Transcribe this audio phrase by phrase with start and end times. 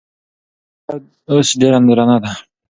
[0.85, 2.31] خاموشي اوس ډېره درنه ده.